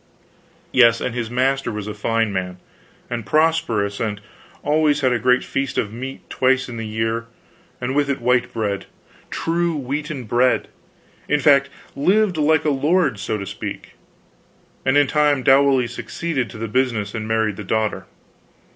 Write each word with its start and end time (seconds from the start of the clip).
Yes, 0.71 0.99
and 0.99 1.13
his 1.13 1.29
master 1.29 1.71
was 1.71 1.85
a 1.85 1.93
fine 1.93 2.33
man, 2.33 2.57
and 3.07 3.23
prosperous, 3.23 3.99
and 3.99 4.19
always 4.63 5.01
had 5.01 5.13
a 5.13 5.19
great 5.19 5.43
feast 5.43 5.77
of 5.77 5.93
meat 5.93 6.27
twice 6.27 6.67
in 6.67 6.77
the 6.77 6.87
year, 6.87 7.27
and 7.79 7.93
with 7.93 8.09
it 8.09 8.19
white 8.19 8.51
bread, 8.51 8.87
true 9.29 9.75
wheaten 9.75 10.23
bread; 10.23 10.69
in 11.29 11.39
fact, 11.39 11.69
lived 11.95 12.37
like 12.37 12.65
a 12.65 12.71
lord, 12.71 13.19
so 13.19 13.37
to 13.37 13.45
speak. 13.45 13.91
And 14.85 14.97
in 14.97 15.05
time 15.05 15.43
Dowley 15.43 15.85
succeeded 15.85 16.49
to 16.49 16.57
the 16.57 16.67
business 16.67 17.13
and 17.13 17.27
married 17.27 17.57
the 17.57 17.63
daughter. 17.63 18.07